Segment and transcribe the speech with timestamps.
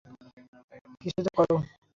[1.01, 1.49] কিছু তো কর।